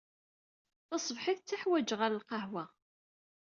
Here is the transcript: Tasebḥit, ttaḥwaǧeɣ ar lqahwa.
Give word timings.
Tasebḥit, 0.87 1.39
ttaḥwaǧeɣ 1.41 1.99
ar 2.05 2.11
lqahwa. 2.19 2.63